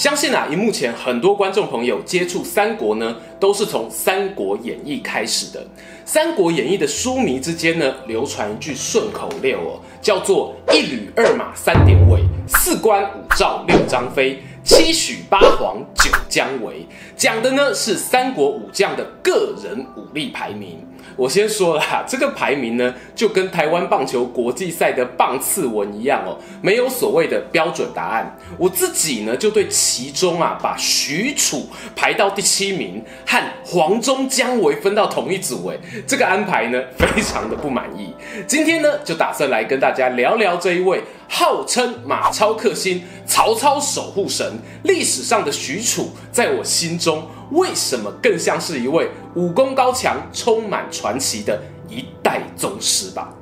[0.00, 5.60] 相信啊，荧幕前很多观众朋友接触三国呢，都是从《三国演义》开始的。
[6.06, 20.78] 《三国演义》的书迷之间呢，流传一句顺口溜哦，叫做“一吕二马三典韦，四关五赵六张飞，七许八黄九姜维”，讲的呢是三国武将的个人武力排名。
[21.16, 28.36] 我先说了哈，这个排名呢，就跟台湾棒球国际赛的棒次文一样哦，没有所谓的标准答案。
[28.56, 38.14] 我自己呢，就对其中啊，把许褚排到第七名，和黄忠、姜维分到同一组，哎，这个安排呢，非常的不满意。
[38.46, 41.02] 今天呢，就打算来跟大家聊聊这一位
[41.32, 47.24] 号称马超克星、曹操守护神，历史上的许褚，在我心中。
[47.52, 53.32] 为什么更像是一位武功高强、充满传奇的一代宗师吧？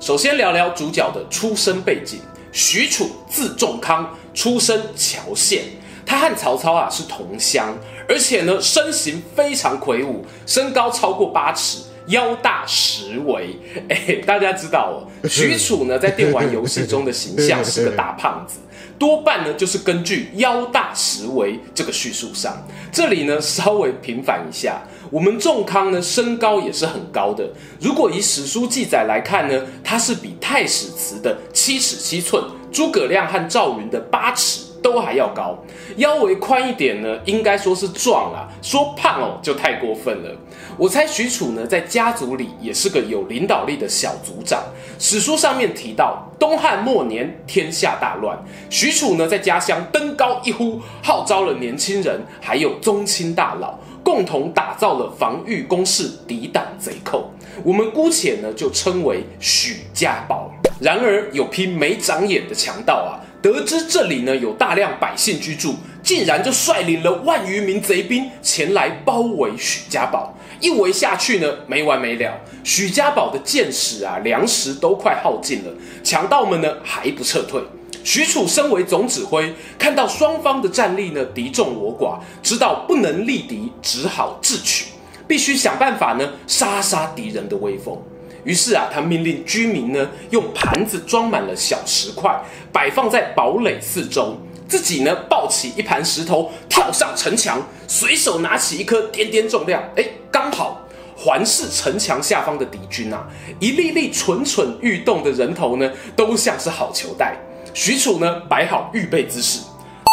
[0.00, 2.20] 首先聊聊主角的出生背景。
[2.50, 5.64] 许褚字仲康，出身谯县。
[6.04, 7.74] 他和曹操啊是同乡，
[8.08, 13.56] 而且呢身形非常魁梧，身高超过八尺，腰大十围。
[13.88, 18.58] 哎，大家知道哦， 许褚呢在电玩游戏中的形象是个大胖子。
[18.98, 24.80] 多半呢，就是根据腰大十围这个叙述上，这里呢稍微平反一下，
[25.10, 27.48] 我们仲康呢身高也是很高的。
[27.80, 35.56] 如果以史书记载来看呢，他是比太史慈的七尺七寸，诸葛亮和赵云的八尺都还要高。
[35.96, 40.36] 腰围宽一点呢，应该说是壮啊，说胖哦就太过分了。
[40.76, 44.62] 我猜许褚呢在家族里也是个有领导力的小族长。
[44.98, 46.28] 史书上面提到。
[46.42, 48.36] 东汉末年，天下大乱。
[48.68, 57.30] 许褚呢，在家乡登高一呼，号召了年轻人，还有宗亲大佬，共同打造了防御工事，抵挡贼寇。
[57.62, 60.50] 我们姑且呢，就称为许家堡。
[60.82, 70.36] 然而，有批没长眼的强盗啊，得知这里呢有大量百姓居住，竟然就率领了万余名贼兵前来包围许家堡。
[70.58, 72.36] 一围下去呢，没完没了。
[72.64, 75.70] 许家堡的箭矢啊，粮食都快耗尽了，
[76.02, 77.62] 强盗们呢还不撤退。
[78.02, 84.86] 许褚身为总指挥，看到双方的战力呢敌众我寡，知道不能力敌，只好智取，
[85.28, 87.96] 必须想办法呢杀杀敌人的威风。
[88.44, 92.42] 于是啊，他命令居民呢用盘子装满了小石块，
[92.72, 94.36] 摆放在堡垒四周。
[94.68, 100.80] 自己呢，抱起一盘石头，跳上城墙，随手拿起一颗颠颠重量，哎，刚好
[101.14, 103.26] 环视城墙下方的敌军啊，
[103.60, 107.36] 一粒粒蠢蠢欲动的人头呢，都像是好球带。
[107.74, 109.60] 许褚呢，摆好预备姿势，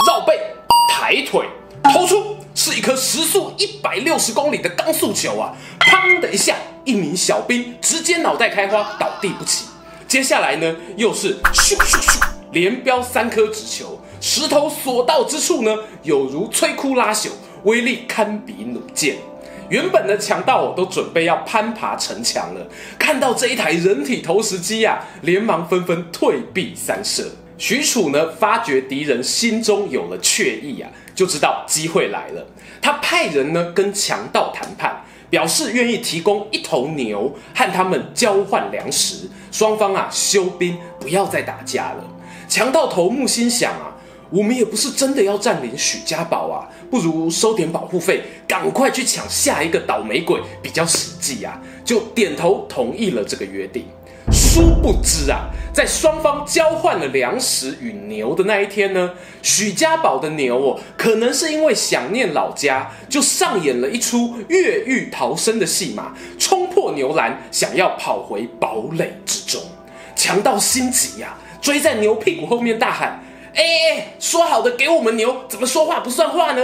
[0.06, 0.38] 绕背、
[0.92, 1.46] 抬腿、
[1.94, 5.56] 投出，是一颗时速一百六十公里的钢速球啊！
[5.80, 6.56] 砰的一下，
[6.90, 9.66] 一名小兵直接脑袋开花，倒地不起。
[10.08, 12.20] 接下来呢，又是咻咻咻，
[12.52, 14.02] 连飙三颗纸球。
[14.20, 17.30] 石头所到之处呢，有如摧枯拉朽，
[17.64, 19.18] 威力堪比弩箭。
[19.70, 22.68] 原本的强盗都准备要攀爬城墙了，
[22.98, 27.24] 看到这一台人体投石机呀、啊，连忙纷纷退避三舍。
[27.60, 32.44] 许褚呢，发觉敌人心中有了怯意啊，就知道机会来了。
[32.82, 42.04] 他派人呢跟强盗谈判，表示愿意提供一头牛和他们交换粮食，双方啊休兵，不要再打架了。
[42.48, 43.96] 强盗头目心想啊。
[44.32, 51.60] 我们也不是真的要占领许家堡啊，不如收点保护费，赶快去抢下一个倒霉鬼比较实际啊！
[51.84, 53.88] 就点头同意了这个约定。
[54.32, 69.62] 殊不知啊，在双方交换了粮食与牛的那一天呢，许家堡的牛哦，可能是因为想念老家，就上演了一出越狱逃生的戏码，冲破牛栏，想要跑回堡垒之中。
[70.16, 73.24] 强盗心急呀、追在牛屁股后面大喊。
[73.56, 76.62] 哎哎，说好的给我们牛，怎么说话不算话呢？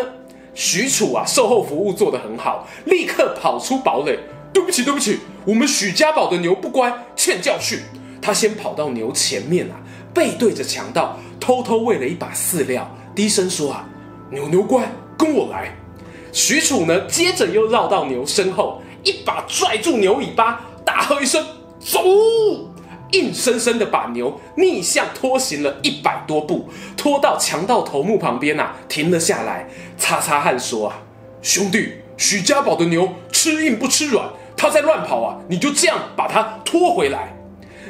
[0.54, 4.20] 许褚啊，售后服务做得很好，立刻跑出堡垒。
[4.54, 7.80] 对不起，对不起，我们许家堡的牛不乖，欠教训。
[8.20, 9.78] 他先跑到牛前面啊，
[10.12, 13.88] 背对着强盗，偷偷喂了一把饲料，低声说啊
[14.32, 15.78] ：“牛牛乖，跟我来。”
[16.34, 21.46] 许褚呢，接着又绕到牛身后，一把拽住牛尾巴，大喝一声
[21.80, 22.00] ：“走！”
[23.14, 31.04] 硬生生的把牛逆向拖行了一百多步，拖到强盗头目旁边啊，停了下来，擦擦汗说啊
[31.44, 37.34] ：“兄弟，许家宝的牛吃硬不吃软，他在乱跑啊，你就这样把他拖回来。”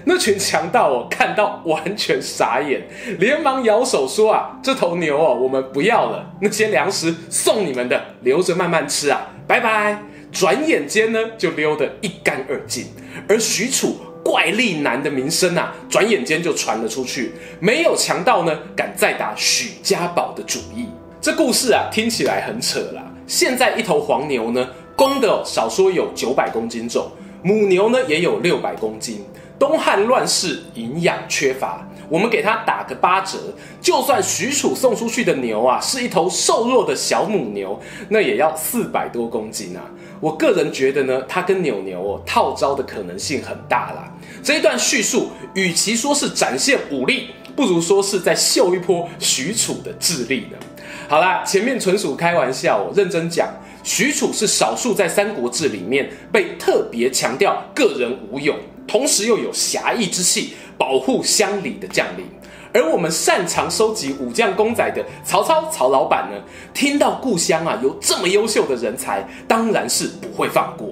[0.07, 12.87] 那群强盗哦，看到完全傻眼，连忙摇手说：“啊，这头牛哦，我们不要了，那些粮食送你们的，留着慢慢吃啊，拜拜。”转眼间呢，就溜得一干二净。
[13.27, 20.89] 而许褚怪力男的名声啊，转眼间就传了出去，没有强盗呢敢再打许家宝的主意。
[21.21, 23.01] 这故事啊，听起来很扯啦。
[23.25, 27.09] 现在一头黄牛呢，公的少说有九百公斤重，
[27.43, 29.25] 母牛呢也有六百公斤。
[29.57, 33.37] 东汉乱世，营养缺乏，我们给它打个八折，
[33.79, 39.81] 就算许褚送出去的牛啊是一头瘦弱的小母牛，那也要四百多公斤啊。
[40.19, 44.13] 我个人觉得呢，他跟牛牛哦套招的可能性很大啦。
[44.43, 50.57] 这一段叙述，与其说是展现武力，不如说是在秀一波许褚的智力呢。
[51.07, 53.47] 好啦，前面纯属开玩笑，我认真讲，
[53.83, 58.57] 许褚是少数在《三国志》里面被特别强调个人武勇。
[58.87, 62.25] 同时又有侠义之气，保护乡里的将领。
[62.73, 66.37] 而我们擅长收集武将公仔的曹操曹老板呢，
[66.73, 70.89] 听到故乡啊有这么优秀的人才，当然是不会放过。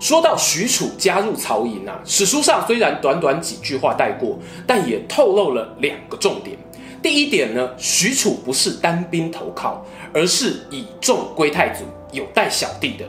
[0.00, 6.56] 说到许褚加入曹营啊，史书上虽然短短几句话带过，但也透露了两个重点。
[7.02, 13.04] 第一点呢，许褚不是单兵投靠，而是倚重归太祖，有带小弟的。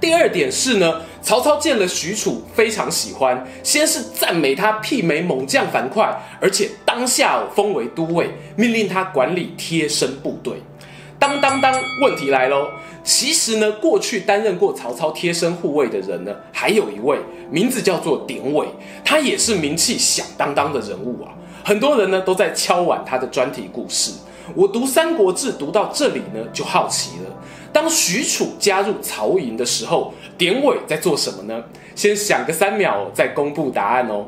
[0.00, 10.54] 第二点是呢，曹操见了许褚非常喜欢，先是赞美他媲美猛将樊哙，而且当下封为都尉，命令他管理贴身部队。
[11.18, 12.68] 当当当，问题来喽！
[13.02, 17.18] 其实呢，过去担任过曹操贴身护卫的人呢，还有一位
[17.50, 18.68] 名字叫做典韦，
[19.04, 21.34] 他也是名气响当当的人物啊，
[21.68, 24.10] 很多人呢都在敲碗他的专题故事。
[24.54, 27.24] 我读《三国志》读到这里呢，就好奇了。
[27.70, 31.62] 当许褚加入曹营的时候，典韦在做什么呢？
[31.94, 34.24] 先想个三秒，再公布答案哦。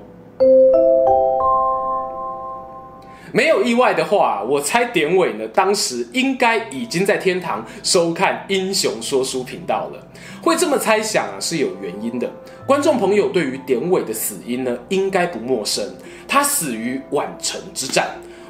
[3.32, 10.06] 没有意外的话，我猜典韦呢，当时应该已经在天堂收看《英雄说书》频道了。
[10.42, 12.30] 会这么猜想啊，是有原因的。
[12.66, 15.84] 观众朋友对于典韦的死因呢，应该不陌生。
[16.26, 18.08] 他死于宛城之战。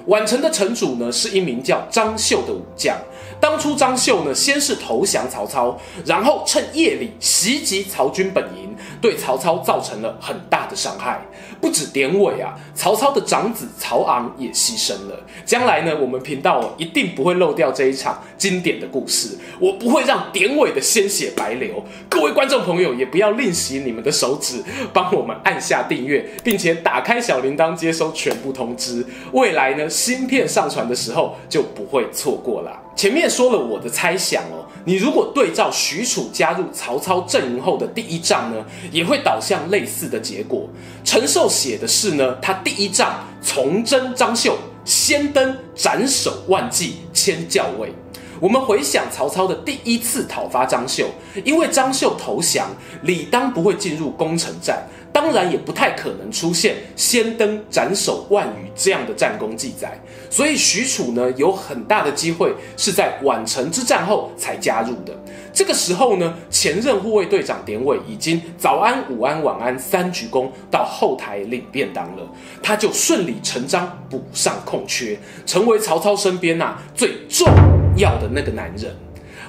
[0.08, 2.96] 宛城的城主呢，是一名叫张绣的武将。
[3.38, 11.22] 当初张绣呢，先是投降曹操，然后趁夜里袭击曹军本营，对曹操造成了很大的伤害。
[11.60, 15.20] 不止典韦啊，曹操的长子曹昂也牺牲了。
[15.44, 21.84] 将来呢，我们频道一定不会漏掉这一场经典的故事，我不会让典韦的鲜血白流。
[22.08, 24.62] 各位观众朋友，也不要吝惜你们的手指，
[24.92, 29.04] 帮我们按下订阅，并且打开小铃铛，接收全部通知。
[29.32, 32.80] 未来呢，新片上传的时候就不会错过啦。
[32.96, 38.62] 前面说了我的猜想哦，你如果对照许褚加入曹操阵营后的第一仗呢，
[38.92, 40.68] 也会导向类似的结果。
[41.02, 47.92] 陈寿写的是呢，他第一仗从征张绣，先登斩首万计，迁校尉。
[48.40, 51.10] 我们回想曹操的第一次讨伐张绣，
[51.44, 52.70] 因为张绣投降，
[53.02, 54.82] 理当不会进入攻城战。
[55.12, 60.00] 当然也不太可能出现先登斩首万余这样的战功记载，
[60.30, 65.12] 所以许褚呢有很大的机会是在宛城之战后才加入的。
[65.60, 72.26] 这个时候呢，前任护卫队长典韦已经早安、午安、晚安三鞠躬到后台领便当了，
[72.62, 77.46] 他就顺理成章补上空缺，成为曹操身边呐、啊、最重
[77.94, 78.96] 要的那个男人。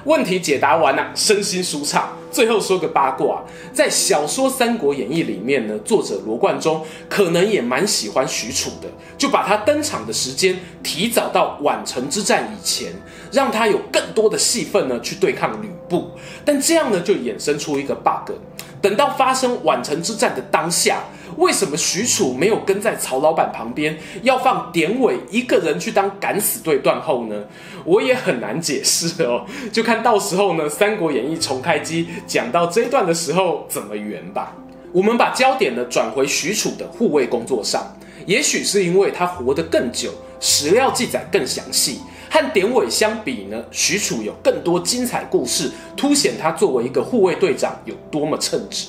[0.04, 2.12] 问题解答完了，身心舒畅。
[2.30, 3.42] 最后说个八卦，
[3.74, 12.90] 在小说《三国演义》里面呢，作者罗贯中可能也蛮喜欢许褚的，就把他登场的时间提早到宛城之战以前，
[13.30, 16.10] 让他有更多的戏份呢去对抗吕布。
[16.44, 18.32] 但这样呢，就衍生出一个 bug。
[18.80, 21.04] 等到发生宛城之战的当下，
[21.36, 27.44] 为什么许褚没有跟在曹老板旁边，要放典韦一个人去当敢死队断后呢？
[27.84, 34.56] 我也很难解释哦，就看到时候呢，《三国演义》重开机讲到这一段的时候怎么圆吧。
[34.90, 37.96] 我们把焦点呢转回许褚的护卫工作上，
[38.26, 42.00] 也许是因为他活得更久，史料记载更详细。
[42.32, 48.88] 和典韦相比呢，许褚有更多精彩故事，凸显他作为一个护卫队长有多么称职。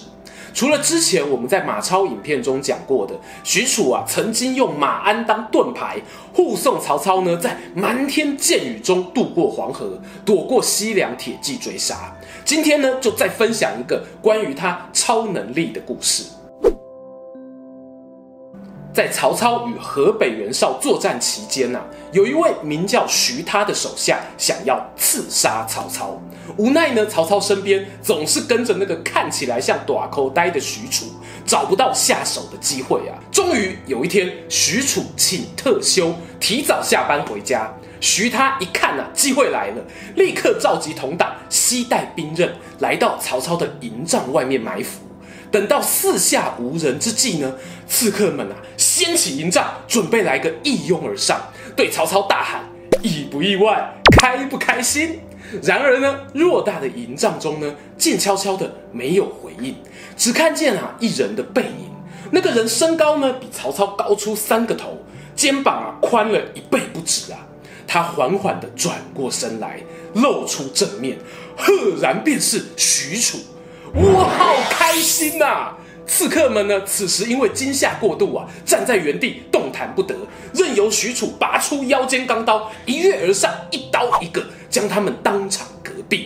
[0.53, 5.99] 除了之前我们在马超影片中讲过的，许褚啊曾经用马鞍当盾牌
[6.31, 12.15] 护送曹操呢，在漫天箭雨中渡过黄河，躲过西凉铁骑追杀。
[12.45, 16.23] 今天呢，就再分享一个关于他超能力的故事。
[18.93, 21.81] 在曹操与河北袁绍作战期间呐、
[22.11, 26.21] 有一位名叫徐他的手下想要刺杀曹操，
[26.57, 31.05] 无奈呢，曹操身边总是跟着那个看起来像大口呆的许褚，
[31.43, 33.17] 找不到下手的机会啊。
[33.31, 37.73] 终于有一天，许褚请特休，提早下班回家。
[37.99, 39.83] 徐他一看啊，机会来了，
[40.15, 44.99] 立刻召集同党，携带兵刃，来到曹操的营帐外面埋伏。
[45.53, 47.53] 等到四下无人之际呢，
[47.87, 51.39] 刺客们啊，掀起营帐，准备来个一拥而上，
[51.75, 52.63] 对曹操大喊
[53.03, 53.93] ：“意不意外？
[54.17, 55.19] 开不开心？”
[55.61, 59.75] 然而呢，偌大的营帐中呢，静悄悄的，没有回应，
[60.17, 61.91] 只看见啊一人的背影。
[62.31, 64.97] 那个人身高呢，比曹操高出三个头，
[65.35, 67.37] 肩膀啊宽了一倍不止啊。
[67.85, 69.79] 他缓缓地转过身来，
[70.15, 71.19] 露出正面，
[71.55, 73.37] 赫然便是许褚。
[73.95, 75.75] 我好开心呐、
[76.07, 80.15] 刺客们呢，此时因为惊吓过度啊，站在原地动弹不得，
[80.53, 86.25] 任由许褚拔出腰间钢刀，一跃而上，一刀一个，将他们当场隔毙。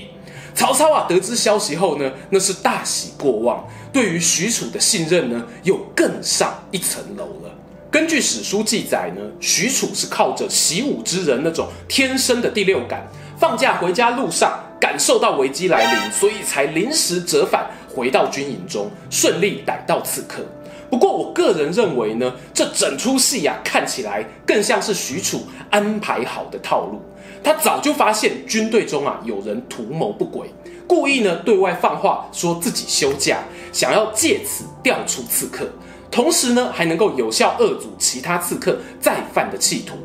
[0.56, 7.54] 曹操啊，得知消息后呢，那是大喜过望，对于许褚的信任呢，又更上一层楼了。
[7.92, 13.06] 根据史书记载呢，许褚是靠着习武之人那种天生的第六感，
[13.38, 20.43] 放假回家路上感受到危机来临，所以才临时折返回到军营中，顺利逮到刺客。
[20.89, 27.01] 不过我个人认为呢，这整出戏呀，看起来更像是许褚安排好的套路。
[27.43, 30.50] 他早就发现军队中啊有人图谋不轨，
[30.88, 33.39] 故意呢对外放话说自己休假，
[33.74, 35.67] 想要借此调出刺客。
[36.10, 39.96] 同时呢，还能够有效遏阻其他刺客再犯的企图。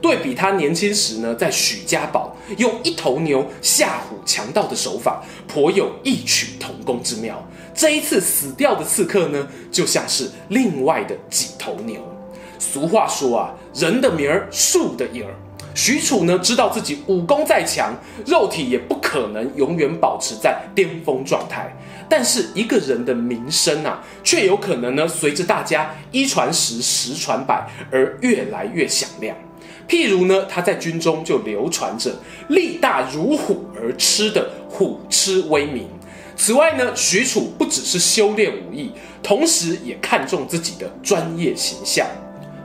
[0.00, 7.42] 对比他年轻时呢，在许家堡用一头牛吓唬强盗的手法，颇有异曲同工之妙。
[7.74, 12.00] 这一次死掉的刺客呢，就像是另外的几头牛。
[12.58, 15.34] 俗话说啊，人的名儿，树的影儿。
[15.74, 17.94] 许褚呢，知道自己武功再强，
[18.26, 21.72] 肉体也不可能永远保持在巅峰状态。
[22.08, 29.36] 但是一个人的名声啊，却有可能呢，随着大家一传十，十传百而越来越响亮。
[29.90, 32.14] 譬如呢，他在军中就流传着
[32.48, 35.88] 力大如虎而吃的虎痴威名。
[36.36, 42.06] 此外呢，许褚不只是修炼武艺，同时也看重自己的专业形象。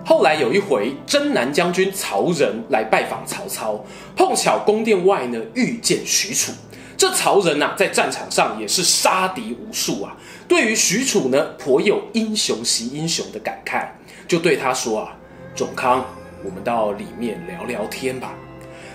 [0.05, 3.83] 后来有一回，征南将军曹仁来拜访曹操，
[4.15, 6.53] 碰巧宫殿外呢遇见许褚。
[6.95, 10.15] 这曹仁呐、啊，在战场上也是杀敌无数啊。
[10.47, 13.87] 对于许褚呢，颇有英雄惜英雄的感慨，
[14.27, 15.17] 就对他说啊
[15.55, 16.05] ：“仲康，
[16.45, 18.33] 我们到里面聊聊天吧。”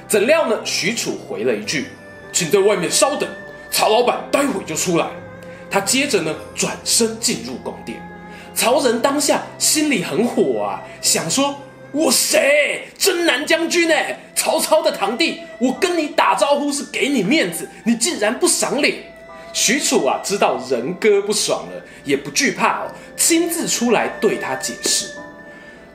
[0.09, 1.89] 怎料呢，许褚回了一句
[2.33, 3.29] ：“请在外面稍等，
[3.71, 5.07] 曹老板待会就出来。”
[5.69, 8.01] 他接着呢，转身进入宫殿。
[8.55, 11.55] 曹仁当下心里很火啊，想说。
[11.93, 12.87] 我谁？
[12.97, 19.13] 征南将军哎，曹操的堂弟，我跟你打招呼是给你面子，你竟然不赏脸。
[19.53, 25.17] 许褚啊，知道仁哥不爽了，也不惧怕哦，亲自出来对他解释：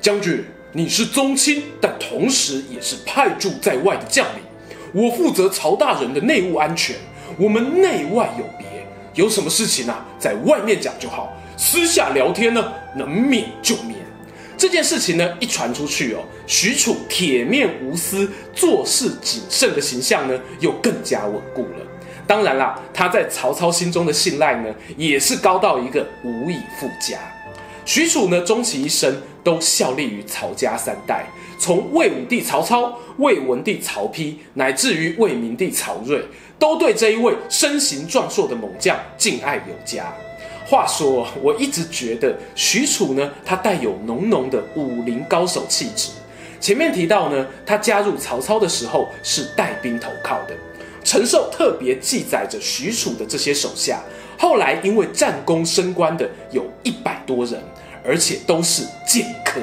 [0.02, 0.44] 将军，
[0.78, 4.44] 你是宗亲，但同时也是派驻在外的将领，
[4.92, 6.94] 我负责曹大人的内务安全，
[7.38, 13.96] 我们内外有别，有什么事情啊，在外面讲就好，私下聊天呢，能免就免。
[14.58, 21.86] 这件事情呢，一传出去哦，许褚铁面无私、做事谨慎的形象呢，又更加稳固了。
[22.28, 27.18] 当然啦，他在曹操心中的信赖呢，也是高到一个无以复加。
[27.86, 31.26] 许褚呢，终其一生都效力于曹家三代，
[31.60, 36.20] 从魏武帝曹操、魏文帝曹丕，乃至于魏明帝曹睿，
[36.58, 40.12] 都对这一位身形壮硕的猛将敬爱有加。
[40.66, 46.10] 话说，我一直觉得许褚呢，他带有浓浓的武林高手气质。
[46.60, 50.56] 前面提到呢，他加入曹操的时候是带兵投靠的。
[51.04, 54.02] 陈寿特别记载着许褚的这些手下，
[54.38, 57.62] 后来因为战功升官的有一百多人，
[58.04, 59.62] 而且都是剑客。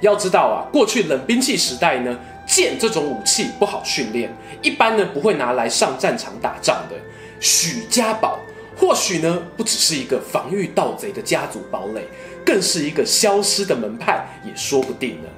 [0.00, 6.96] 要知道啊，过去冷兵器时代呢，剑这种武器不好训练，一般呢不会拿来上战场打仗的。
[7.40, 8.38] 许家堡。
[8.76, 12.02] 或许呢，不只是一个防御盗贼的家族堡垒，
[12.44, 15.28] 更是一个消失的门派，也说不定呢。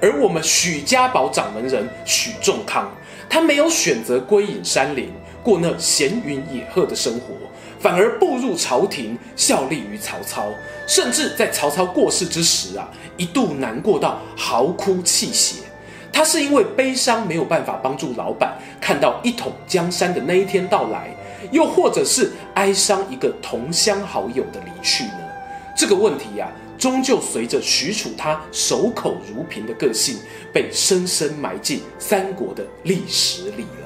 [0.00, 2.90] 而我们许家堡掌门人许仲康，
[3.28, 5.10] 他没有选择归隐山林，
[5.46, 7.36] 过那闲云野鹤的生活，
[7.78, 10.48] 反而步入朝廷，效力于曹操，
[10.88, 15.62] 甚至在曹操过世之时啊，一度难过到嚎哭泣血。
[16.12, 21.14] 他是因为悲伤没有办法帮助老板看到一统江山的那一天到来。
[21.52, 25.20] 又或者是哀伤一个同乡好友的离去呢？
[25.76, 30.16] 这个问题呀、啊，终究随着许褚他守口如瓶的个性，
[30.52, 33.85] 被深深埋进三国的历史里了。